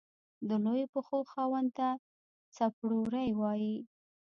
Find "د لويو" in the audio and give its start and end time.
0.47-0.91